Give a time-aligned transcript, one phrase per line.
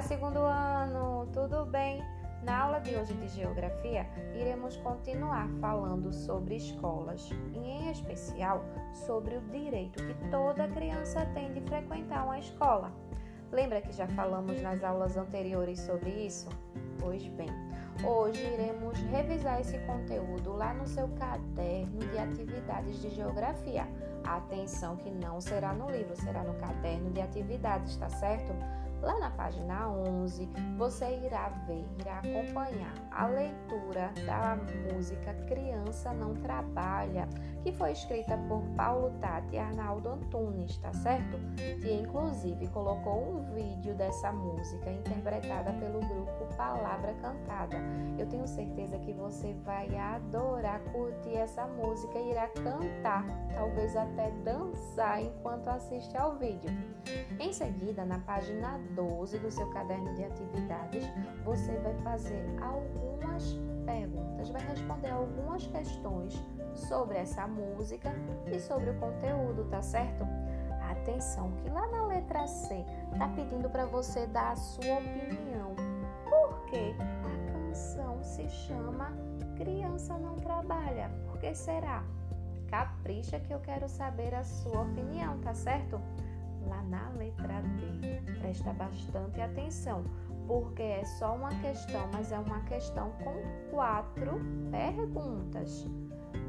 [0.00, 2.02] Olá, segundo ano, tudo bem?
[2.42, 8.64] Na aula de hoje de Geografia, iremos continuar falando sobre escolas e, em especial,
[8.94, 12.90] sobre o direito que toda criança tem de frequentar uma escola.
[13.52, 16.48] Lembra que já falamos nas aulas anteriores sobre isso?
[16.98, 17.50] Pois bem,
[18.02, 23.86] hoje iremos revisar esse conteúdo lá no seu caderno de atividades de geografia.
[24.24, 28.54] Atenção que não será no livro, será no caderno de atividades, tá certo?
[29.02, 30.46] Lá na página 11,
[30.76, 34.58] você irá ver, irá acompanhar a leitura da
[34.92, 37.26] música Criança Não Trabalha,
[37.62, 41.38] que foi escrita por Paulo Tati e Arnaldo Antunes, tá certo?
[41.80, 47.78] Que inclusive colocou um vídeo dessa música interpretada pelo grupo Palavra Cantada.
[48.18, 54.30] Eu tenho certeza que você vai adorar curtir essa música e irá cantar, talvez até
[54.44, 56.70] dançar enquanto assiste ao vídeo.
[57.38, 61.04] Em seguida, na página 12 do seu caderno de atividades,
[61.44, 66.42] você vai fazer algumas perguntas, vai responder algumas questões
[66.74, 68.12] sobre essa música
[68.46, 70.24] e sobre o conteúdo, tá certo?
[70.90, 72.84] Atenção, que lá na letra C
[73.16, 75.74] tá pedindo para você dar a sua opinião.
[76.28, 79.12] Porque a canção se chama
[79.56, 81.10] Criança Não Trabalha.
[81.26, 82.02] Por que será?
[82.68, 86.00] Capricha que eu quero saber a sua opinião, tá certo?
[86.66, 88.20] Lá na letra D.
[88.40, 90.04] Presta bastante atenção,
[90.46, 95.86] porque é só uma questão, mas é uma questão com quatro perguntas.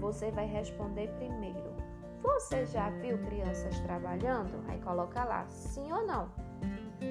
[0.00, 1.70] Você vai responder primeiro.
[2.22, 4.62] Você já viu crianças trabalhando?
[4.68, 6.28] Aí coloca lá, sim ou não.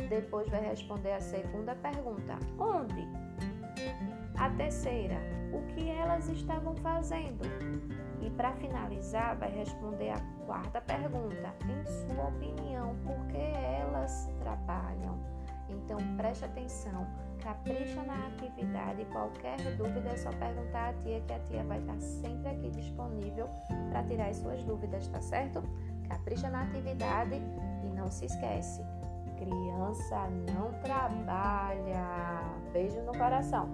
[0.08, 3.08] Depois vai responder a segunda pergunta: onde?
[4.38, 5.17] A terceira,
[5.52, 7.41] o que elas estavam fazendo?
[8.21, 15.19] E para finalizar, vai responder a quarta pergunta: em sua opinião, por que elas trabalham?
[15.69, 17.08] Então preste atenção,
[17.41, 19.05] capricha na atividade.
[19.05, 23.48] Qualquer dúvida é só perguntar à tia, que a tia vai estar sempre aqui disponível
[23.89, 25.64] para tirar as suas dúvidas, tá certo?
[26.08, 27.36] Capricha na atividade
[27.83, 28.83] e não se esquece:
[29.39, 32.44] criança não trabalha.
[32.73, 33.67] Beijo no coração.